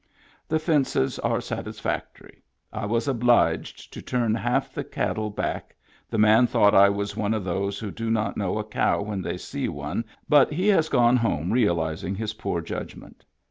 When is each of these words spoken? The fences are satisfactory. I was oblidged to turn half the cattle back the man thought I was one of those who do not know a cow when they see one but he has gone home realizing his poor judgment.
The 0.47 0.57
fences 0.57 1.19
are 1.19 1.39
satisfactory. 1.39 2.41
I 2.73 2.87
was 2.87 3.07
oblidged 3.07 3.91
to 3.91 4.01
turn 4.01 4.33
half 4.33 4.73
the 4.73 4.83
cattle 4.83 5.29
back 5.29 5.75
the 6.09 6.17
man 6.17 6.47
thought 6.47 6.73
I 6.73 6.89
was 6.89 7.15
one 7.15 7.35
of 7.35 7.43
those 7.43 7.77
who 7.77 7.91
do 7.91 8.09
not 8.09 8.35
know 8.35 8.57
a 8.57 8.63
cow 8.63 9.03
when 9.03 9.21
they 9.21 9.37
see 9.37 9.69
one 9.69 10.03
but 10.27 10.51
he 10.51 10.69
has 10.69 10.89
gone 10.89 11.17
home 11.17 11.53
realizing 11.53 12.15
his 12.15 12.33
poor 12.33 12.61
judgment. 12.61 13.23